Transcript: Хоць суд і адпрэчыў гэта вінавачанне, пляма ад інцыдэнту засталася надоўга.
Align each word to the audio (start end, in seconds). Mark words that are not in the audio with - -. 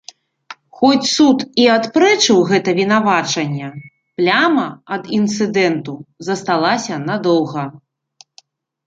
Хоць 0.77 1.05
суд 1.15 1.43
і 1.63 1.65
адпрэчыў 1.73 2.37
гэта 2.51 2.69
вінавачанне, 2.79 3.69
пляма 4.21 4.63
ад 4.97 5.03
інцыдэнту 5.19 5.95
засталася 6.29 6.99
надоўга. 7.09 7.63